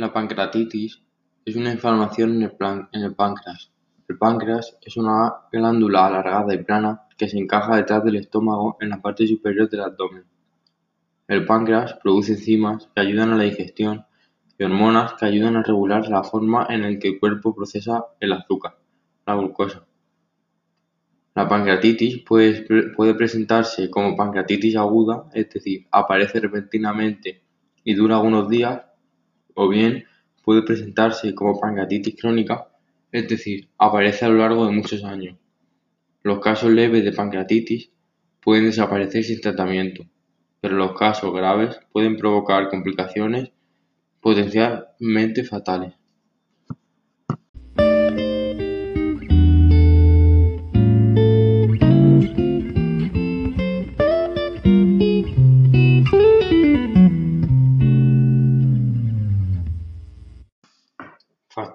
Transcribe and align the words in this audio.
La 0.00 0.14
pancreatitis 0.14 1.02
es 1.44 1.56
una 1.56 1.72
inflamación 1.72 2.42
en 2.42 3.02
el 3.02 3.14
páncreas. 3.14 3.70
El 4.08 4.16
páncreas 4.16 4.78
es 4.80 4.96
una 4.96 5.30
glándula 5.52 6.06
alargada 6.06 6.54
y 6.54 6.64
plana 6.64 7.02
que 7.18 7.28
se 7.28 7.36
encaja 7.36 7.76
detrás 7.76 8.02
del 8.02 8.16
estómago 8.16 8.78
en 8.80 8.88
la 8.88 9.02
parte 9.02 9.26
superior 9.26 9.68
del 9.68 9.82
abdomen. 9.82 10.24
El 11.28 11.44
páncreas 11.44 11.98
produce 12.02 12.32
enzimas 12.32 12.88
que 12.94 13.02
ayudan 13.02 13.32
a 13.32 13.36
la 13.36 13.42
digestión 13.42 14.06
y 14.58 14.64
hormonas 14.64 15.12
que 15.20 15.26
ayudan 15.26 15.56
a 15.56 15.62
regular 15.62 16.08
la 16.08 16.24
forma 16.24 16.66
en 16.70 16.80
la 16.80 16.98
que 16.98 17.08
el 17.08 17.20
cuerpo 17.20 17.54
procesa 17.54 18.06
el 18.20 18.32
azúcar, 18.32 18.78
la 19.26 19.34
glucosa. 19.34 19.84
La 21.34 21.46
pancreatitis 21.46 22.22
puede, 22.22 22.66
puede 22.96 23.12
presentarse 23.12 23.90
como 23.90 24.16
pancreatitis 24.16 24.76
aguda, 24.76 25.26
es 25.34 25.50
decir, 25.50 25.88
aparece 25.90 26.40
repentinamente 26.40 27.42
y 27.84 27.92
dura 27.92 28.16
algunos 28.16 28.48
días, 28.48 28.80
o 29.54 29.68
bien 29.68 30.04
puede 30.42 30.62
presentarse 30.62 31.34
como 31.34 31.60
pancreatitis 31.60 32.16
crónica, 32.20 32.68
es 33.12 33.28
decir, 33.28 33.68
aparece 33.78 34.24
a 34.24 34.28
lo 34.28 34.38
largo 34.38 34.66
de 34.66 34.72
muchos 34.72 35.04
años. 35.04 35.36
Los 36.22 36.40
casos 36.40 36.70
leves 36.70 37.04
de 37.04 37.12
pancreatitis 37.12 37.90
pueden 38.40 38.66
desaparecer 38.66 39.24
sin 39.24 39.40
tratamiento, 39.40 40.04
pero 40.60 40.76
los 40.76 40.96
casos 40.96 41.32
graves 41.32 41.80
pueden 41.92 42.16
provocar 42.16 42.68
complicaciones 42.68 43.52
potencialmente 44.20 45.44
fatales. 45.44 45.94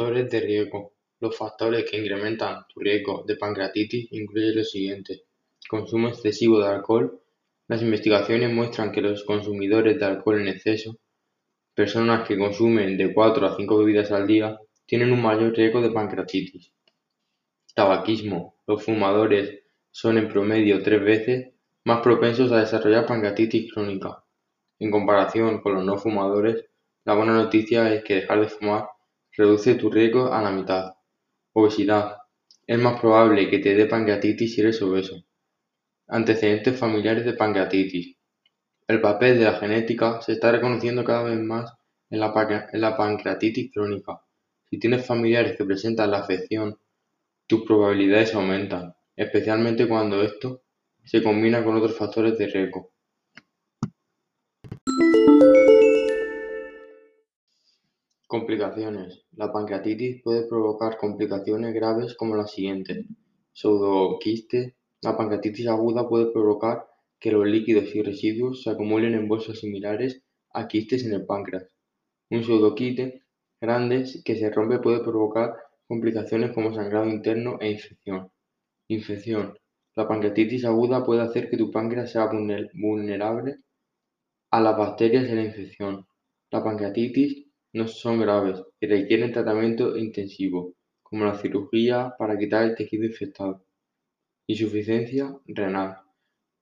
Factores 0.00 0.30
de 0.30 0.40
riesgo. 0.40 0.92
Los 1.20 1.36
factores 1.36 1.84
que 1.84 1.98
incrementan 1.98 2.64
tu 2.72 2.80
riesgo 2.80 3.22
de 3.26 3.36
pancreatitis 3.36 4.10
incluyen 4.12 4.56
los 4.56 4.70
siguientes: 4.70 5.24
consumo 5.68 6.08
excesivo 6.08 6.58
de 6.58 6.68
alcohol. 6.68 7.20
Las 7.68 7.82
investigaciones 7.82 8.50
muestran 8.50 8.92
que 8.92 9.02
los 9.02 9.24
consumidores 9.24 10.00
de 10.00 10.06
alcohol 10.06 10.40
en 10.40 10.48
exceso, 10.48 10.96
personas 11.74 12.26
que 12.26 12.38
consumen 12.38 12.96
de 12.96 13.12
4 13.12 13.46
a 13.46 13.56
5 13.56 13.76
bebidas 13.76 14.10
al 14.10 14.26
día, 14.26 14.58
tienen 14.86 15.12
un 15.12 15.20
mayor 15.20 15.52
riesgo 15.54 15.82
de 15.82 15.90
pancreatitis. 15.90 16.72
Tabaquismo. 17.74 18.54
Los 18.66 18.82
fumadores 18.82 19.60
son 19.90 20.16
en 20.16 20.28
promedio 20.28 20.82
tres 20.82 21.04
veces 21.04 21.52
más 21.84 22.00
propensos 22.00 22.50
a 22.52 22.60
desarrollar 22.60 23.04
pancreatitis 23.04 23.70
crónica. 23.70 24.24
En 24.78 24.90
comparación 24.90 25.60
con 25.60 25.74
los 25.74 25.84
no 25.84 25.98
fumadores, 25.98 26.64
la 27.04 27.12
buena 27.12 27.34
noticia 27.34 27.92
es 27.92 28.02
que 28.02 28.14
dejar 28.14 28.40
de 28.40 28.48
fumar 28.48 28.88
reduce 29.36 29.74
tu 29.74 29.90
riesgo 29.90 30.32
a 30.32 30.42
la 30.42 30.50
mitad. 30.50 30.94
Obesidad. 31.52 32.16
Es 32.66 32.78
más 32.78 33.00
probable 33.00 33.48
que 33.48 33.58
te 33.58 33.74
dé 33.74 33.86
pancreatitis 33.86 34.54
si 34.54 34.60
eres 34.60 34.80
obeso. 34.82 35.24
Antecedentes 36.08 36.78
familiares 36.78 37.24
de 37.24 37.34
pancreatitis. 37.34 38.16
El 38.86 39.00
papel 39.00 39.38
de 39.38 39.44
la 39.44 39.54
genética 39.54 40.20
se 40.20 40.32
está 40.32 40.50
reconociendo 40.52 41.04
cada 41.04 41.24
vez 41.24 41.38
más 41.38 41.72
en 42.10 42.20
la, 42.20 42.68
en 42.72 42.80
la 42.80 42.96
pancreatitis 42.96 43.72
crónica. 43.72 44.20
Si 44.68 44.78
tienes 44.78 45.06
familiares 45.06 45.56
que 45.56 45.64
presentan 45.64 46.10
la 46.10 46.18
afección, 46.18 46.78
tus 47.46 47.64
probabilidades 47.64 48.34
aumentan, 48.34 48.94
especialmente 49.16 49.88
cuando 49.88 50.22
esto 50.22 50.62
se 51.04 51.22
combina 51.22 51.64
con 51.64 51.76
otros 51.76 51.96
factores 51.96 52.38
de 52.38 52.46
riesgo. 52.46 52.92
Complicaciones: 58.30 59.24
La 59.32 59.50
pancreatitis 59.50 60.22
puede 60.22 60.46
provocar 60.46 60.98
complicaciones 60.98 61.74
graves 61.74 62.14
como 62.14 62.36
las 62.36 62.52
siguientes: 62.52 63.04
pseudoquiste. 63.52 64.76
La 65.02 65.16
pancreatitis 65.16 65.66
aguda 65.66 66.08
puede 66.08 66.30
provocar 66.30 66.86
que 67.18 67.32
los 67.32 67.44
líquidos 67.44 67.92
y 67.92 68.02
residuos 68.02 68.62
se 68.62 68.70
acumulen 68.70 69.14
en 69.14 69.26
bolsas 69.26 69.58
similares 69.58 70.22
a 70.52 70.68
quistes 70.68 71.04
en 71.04 71.14
el 71.14 71.26
páncreas. 71.26 71.74
Un 72.30 72.44
pseudoquiste 72.44 73.24
grande 73.60 74.04
que 74.24 74.36
se 74.36 74.48
rompe 74.48 74.78
puede 74.78 75.00
provocar 75.00 75.56
complicaciones 75.88 76.52
como 76.52 76.72
sangrado 76.72 77.08
interno 77.08 77.58
e 77.60 77.72
infección. 77.72 78.30
Infección: 78.86 79.58
La 79.96 80.06
pancreatitis 80.06 80.64
aguda 80.66 81.04
puede 81.04 81.22
hacer 81.22 81.50
que 81.50 81.56
tu 81.56 81.72
páncreas 81.72 82.12
sea 82.12 82.30
vulnerable 82.74 83.56
a 84.52 84.60
las 84.60 84.78
bacterias 84.78 85.24
de 85.24 85.34
la 85.34 85.42
infección. 85.42 86.06
La 86.52 86.62
pancreatitis 86.62 87.49
no 87.72 87.86
son 87.86 88.20
graves 88.20 88.62
y 88.80 88.86
requieren 88.86 89.32
tratamiento 89.32 89.96
intensivo, 89.96 90.74
como 91.02 91.24
la 91.24 91.34
cirugía 91.34 92.14
para 92.18 92.36
quitar 92.36 92.64
el 92.64 92.74
tejido 92.74 93.04
infectado. 93.04 93.64
Insuficiencia 94.46 95.36
renal. 95.46 95.98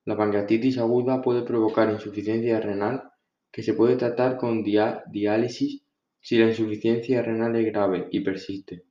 La 0.05 0.17
pancreatitis 0.17 0.79
aguda 0.79 1.23
puede 1.23 1.43
provocar 1.43 1.91
insuficiencia 1.91 2.61
renal 2.61 3.11
que 3.51 3.63
se 3.63 3.75
puede 3.75 3.97
tratar 3.97 4.37
con 4.37 4.63
diálisis 4.63 5.83
si 6.21 6.39
la 6.39 6.47
insuficiencia 6.47 7.23
renal 7.23 7.57
es 7.57 7.67
grave 7.67 8.09
y 8.11 8.21
persiste. 8.21 8.85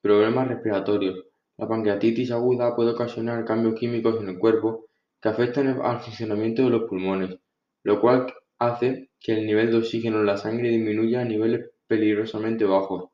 Problemas 0.00 0.48
respiratorios. 0.48 1.24
La 1.58 1.68
pancreatitis 1.68 2.30
aguda 2.30 2.76
puede 2.76 2.90
ocasionar 2.90 3.44
cambios 3.44 3.74
químicos 3.78 4.20
en 4.20 4.28
el 4.28 4.38
cuerpo 4.38 4.86
que 5.20 5.28
afectan 5.28 5.68
al 5.80 6.00
funcionamiento 6.00 6.62
de 6.62 6.70
los 6.70 6.88
pulmones, 6.88 7.38
lo 7.82 8.00
cual 8.00 8.32
hace 8.58 9.10
que 9.20 9.32
el 9.32 9.46
nivel 9.46 9.70
de 9.70 9.78
oxígeno 9.78 10.20
en 10.20 10.26
la 10.26 10.36
sangre 10.36 10.70
disminuya 10.70 11.20
a 11.20 11.24
niveles 11.24 11.70
peligrosamente 11.86 12.64
bajos. 12.64 13.10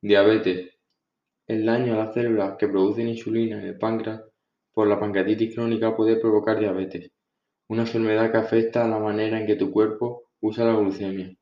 Diabetes. 0.00 0.70
El 1.46 1.66
daño 1.66 1.94
a 1.94 1.98
las 1.98 2.14
células 2.14 2.56
que 2.58 2.68
producen 2.68 3.08
insulina 3.08 3.60
en 3.60 3.66
el 3.66 3.78
páncreas 3.78 4.22
por 4.72 4.88
la 4.88 4.98
pancreatitis 4.98 5.54
crónica 5.54 5.96
puede 5.96 6.16
provocar 6.16 6.58
diabetes, 6.58 7.12
una 7.68 7.82
enfermedad 7.82 8.30
que 8.30 8.38
afecta 8.38 8.84
a 8.84 8.88
la 8.88 8.98
manera 8.98 9.40
en 9.40 9.46
que 9.46 9.56
tu 9.56 9.70
cuerpo 9.70 10.24
usa 10.40 10.64
la 10.64 10.74
glucemia. 10.74 11.34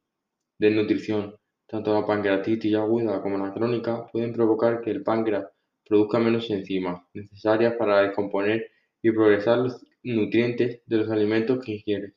Desnutrición. 0.59 1.35
Tanto 1.67 1.95
la 1.95 2.07
pancreatitis 2.07 2.75
aguda 2.75 3.23
como 3.23 3.39
la 3.39 3.53
crónica 3.53 4.07
pueden 4.13 4.33
provocar 4.33 4.81
que 4.81 4.91
el 4.91 5.03
páncreas 5.03 5.47
produzca 5.85 6.19
menos 6.19 6.51
enzimas 6.51 7.03
necesarias 7.15 7.75
para 7.77 8.03
descomponer 8.03 8.71
y 9.03 9.11
progresar 9.11 9.59
los 9.59 9.85
nutrientes 10.03 10.83
de 10.87 10.97
los 10.97 11.11
alimentos 11.11 11.65
que 11.65 11.73
ingieres. 11.73 12.15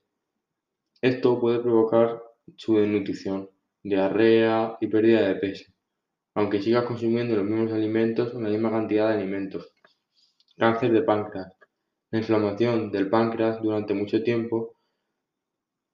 Esto 1.08 1.40
puede 1.40 1.60
provocar 1.60 2.22
su 2.58 2.76
desnutrición, 2.76 3.50
diarrea 3.82 4.78
y 4.82 4.88
pérdida 4.88 5.26
de 5.26 5.36
peso, 5.36 5.72
aunque 6.36 6.62
sigas 6.62 6.84
consumiendo 6.84 7.34
los 7.34 7.46
mismos 7.46 7.72
alimentos 7.72 8.34
o 8.34 8.42
la 8.42 8.50
misma 8.50 8.72
cantidad 8.72 9.08
de 9.08 9.14
alimentos. 9.14 9.72
Cáncer 10.58 10.92
de 10.92 11.04
páncreas. 11.04 11.54
La 12.12 12.20
inflamación 12.20 12.92
del 12.92 13.10
páncreas 13.10 13.62
durante 13.62 13.94
mucho 13.94 14.22
tiempo 14.22 14.76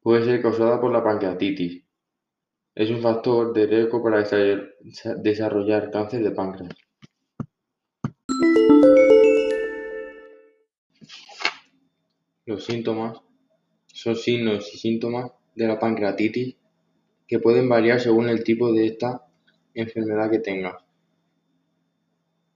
puede 0.01 0.25
ser 0.25 0.41
causada 0.41 0.81
por 0.81 0.91
la 0.91 1.03
pancreatitis. 1.03 1.84
Es 2.74 2.90
un 2.90 3.00
factor 3.00 3.53
de 3.53 3.68
riesgo 3.68 4.01
para 4.01 4.24
desarrollar 5.18 5.91
cáncer 5.91 6.24
de 6.24 6.31
páncreas. 6.31 6.74
Los 12.47 12.66
síntomas 12.66 13.22
son 14.03 14.18
signos 14.18 14.69
y 14.74 14.78
síntomas 14.78 15.31
de 15.56 15.66
la 15.66 15.80
pancreatitis 15.80 16.58
que 17.25 17.40
pueden 17.40 17.69
variar 17.69 18.02
según 18.02 18.28
el 18.28 18.44
tipo 18.44 18.74
de 18.74 18.88
esta 18.88 19.25
enfermedad 19.74 20.30
que 20.30 20.40
tengas. 20.40 20.75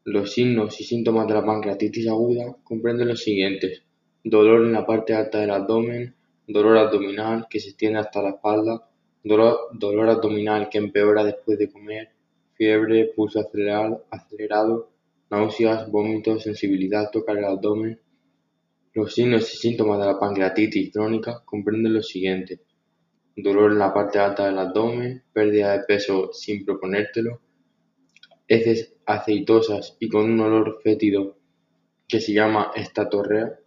Los 0.04 0.34
signos 0.34 0.82
y 0.82 0.84
síntomas 0.84 1.26
de 1.26 1.36
la 1.36 1.46
pancreatitis 1.46 2.10
aguda 2.10 2.54
comprenden 2.66 3.08
los 3.08 3.24
siguientes: 3.24 3.82
dolor 4.26 4.66
en 4.66 4.74
la 4.74 4.86
parte 4.86 5.14
alta 5.14 5.40
del 5.40 5.52
abdomen, 5.52 6.16
dolor 6.48 6.78
abdominal 6.78 7.48
que 7.50 7.62
se 7.62 7.70
extiende 7.70 8.00
hasta 8.00 8.22
la 8.22 8.32
espalda, 8.32 8.86
dolor, 9.24 10.10
abdominal 10.10 10.68
que 10.68 10.80
empeora 10.80 11.24
después 11.24 11.58
de 11.58 11.72
comer, 11.72 12.10
fiebre, 12.56 13.06
pulso 13.16 13.40
acelerado, 13.40 14.04
acelerado 14.10 14.90
náuseas, 15.30 15.90
vómitos, 15.90 16.44
sensibilidad, 16.44 17.10
tocar 17.10 17.38
el 17.38 17.46
abdomen, 17.46 18.02
los 18.98 19.14
signos 19.14 19.54
y 19.54 19.58
síntomas 19.58 20.00
de 20.00 20.08
la 20.08 20.20
pancreatitis 20.20 20.92
crónica 20.92 21.44
comprenden 21.46 21.94
los 21.94 22.08
siguientes: 22.08 22.62
dolor 23.36 23.72
en 23.72 23.78
la 23.78 23.94
parte 23.94 24.18
alta 24.18 24.48
del 24.48 24.58
abdomen, 24.58 25.24
pérdida 25.32 25.74
de 25.74 25.84
peso 25.84 26.34
sin 26.34 26.66
proponértelo, 26.66 27.40
heces 28.48 28.96
aceitosas 29.06 29.96
y 30.00 30.10
con 30.10 30.32
un 30.32 30.40
olor 30.40 30.80
fétido 30.82 31.38
que 32.08 32.20
se 32.20 32.34
llama 32.34 32.72
estatorrea, 32.76 33.60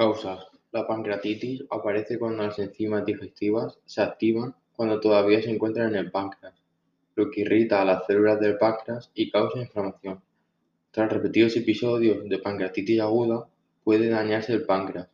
causas: 0.00 0.46
La 0.72 0.86
pancreatitis 0.86 1.66
aparece 1.68 2.18
cuando 2.18 2.42
las 2.42 2.58
enzimas 2.58 3.04
digestivas 3.04 3.78
se 3.84 4.00
activan 4.00 4.54
cuando 4.72 4.98
todavía 4.98 5.42
se 5.42 5.50
encuentran 5.50 5.90
en 5.90 5.96
el 5.96 6.10
páncreas, 6.10 6.54
lo 7.16 7.30
que 7.30 7.42
irrita 7.42 7.82
a 7.82 7.84
las 7.84 8.06
células 8.06 8.40
del 8.40 8.56
páncreas 8.56 9.10
y 9.12 9.30
causa 9.30 9.58
inflamación. 9.58 10.22
Tras 10.90 11.12
repetidos 11.12 11.54
episodios 11.58 12.26
de 12.26 12.38
pancreatitis 12.38 12.98
aguda, 12.98 13.46
puede 13.84 14.08
dañarse 14.08 14.54
el 14.54 14.64
páncreas 14.64 15.10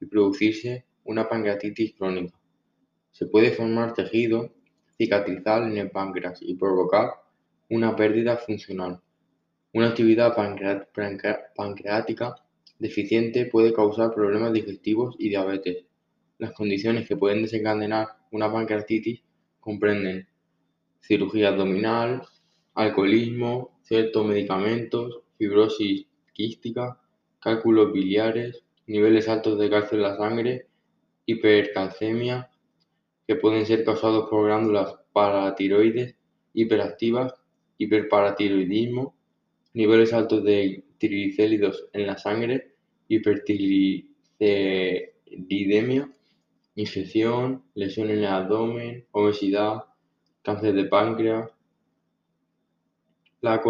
y 0.00 0.06
producirse 0.06 0.86
una 1.04 1.28
pancreatitis 1.28 1.92
crónica. 1.92 2.34
Se 3.12 3.26
puede 3.26 3.50
formar 3.50 3.92
tejido 3.92 4.54
cicatrizal 4.96 5.70
en 5.70 5.76
el 5.76 5.90
páncreas 5.90 6.38
y 6.40 6.54
provocar 6.54 7.10
una 7.68 7.94
pérdida 7.94 8.38
funcional. 8.38 9.02
Una 9.74 9.88
actividad 9.88 10.34
pancreática 11.54 12.36
deficiente 12.80 13.46
puede 13.46 13.72
causar 13.72 14.12
problemas 14.12 14.52
digestivos 14.52 15.14
y 15.18 15.28
diabetes. 15.28 15.84
Las 16.38 16.52
condiciones 16.52 17.06
que 17.06 17.16
pueden 17.16 17.42
desencadenar 17.42 18.08
una 18.32 18.50
pancreatitis 18.50 19.22
comprenden 19.60 20.26
cirugía 21.00 21.48
abdominal, 21.48 22.22
alcoholismo, 22.74 23.78
ciertos 23.82 24.26
medicamentos, 24.26 25.20
fibrosis 25.36 26.06
quística, 26.32 26.98
cálculos 27.38 27.92
biliares, 27.92 28.64
niveles 28.86 29.28
altos 29.28 29.58
de 29.58 29.70
calcio 29.70 29.98
en 29.98 30.02
la 30.02 30.16
sangre, 30.16 30.66
hipercalcemia, 31.26 32.50
que 33.26 33.36
pueden 33.36 33.66
ser 33.66 33.84
causados 33.84 34.28
por 34.28 34.46
glándulas 34.46 34.94
paratiroides 35.12 36.16
hiperactivas, 36.54 37.34
hiperparatiroidismo, 37.78 39.14
niveles 39.74 40.12
altos 40.12 40.42
de 40.44 40.84
triglicéridos 41.00 41.88
en 41.92 42.06
la 42.06 42.16
sangre, 42.16 42.74
hipertrigliceridemia, 43.08 46.08
infección, 46.76 47.64
lesión 47.74 48.10
en 48.10 48.18
el 48.18 48.26
abdomen, 48.26 49.04
obesidad, 49.10 49.82
cáncer 50.42 50.74
de 50.74 50.84
páncreas, 50.84 51.50
la 53.40 53.60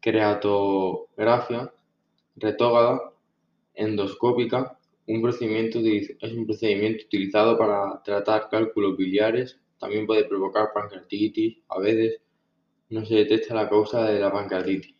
creatografia 0.00 1.72
retógrada 2.36 3.12
endoscópica 3.74 4.78
un 5.08 5.22
procedimiento 5.22 5.78
es 5.78 6.32
un 6.34 6.44
procedimiento 6.44 7.06
utilizado 7.06 7.56
para 7.56 8.02
tratar 8.02 8.50
cálculos 8.50 8.98
biliares. 8.98 9.58
También 9.78 10.06
puede 10.06 10.24
provocar 10.24 10.68
pancreatitis. 10.74 11.56
A 11.70 11.78
veces 11.78 12.20
no 12.90 13.04
se 13.06 13.14
detecta 13.14 13.54
la 13.54 13.68
causa 13.68 14.04
de 14.04 14.20
la 14.20 14.32
pancreatitis. 14.32 14.97